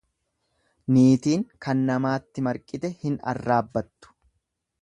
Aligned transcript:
Niitiin 0.95 1.43
kan 1.67 1.85
namaatti 1.91 2.47
marqite 2.49 2.93
hin 3.05 3.23
arraabbattu. 3.33 4.15